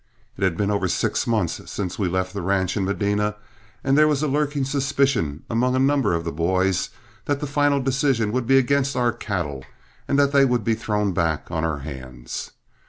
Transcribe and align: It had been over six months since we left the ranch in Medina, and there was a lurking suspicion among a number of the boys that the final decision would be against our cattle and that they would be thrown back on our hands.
It 0.35 0.43
had 0.43 0.57
been 0.57 0.71
over 0.71 0.87
six 0.87 1.27
months 1.27 1.61
since 1.69 1.99
we 1.99 2.07
left 2.07 2.33
the 2.33 2.41
ranch 2.41 2.75
in 2.75 2.85
Medina, 2.85 3.35
and 3.83 3.95
there 3.95 4.07
was 4.07 4.23
a 4.23 4.27
lurking 4.27 4.65
suspicion 4.65 5.43
among 5.47 5.75
a 5.75 5.79
number 5.79 6.15
of 6.15 6.23
the 6.25 6.31
boys 6.31 6.89
that 7.25 7.39
the 7.39 7.45
final 7.45 7.79
decision 7.79 8.31
would 8.31 8.47
be 8.47 8.57
against 8.57 8.95
our 8.95 9.11
cattle 9.13 9.63
and 10.07 10.17
that 10.17 10.31
they 10.31 10.43
would 10.43 10.63
be 10.63 10.73
thrown 10.73 11.13
back 11.13 11.51
on 11.51 11.63
our 11.63 11.81
hands. 11.81 12.49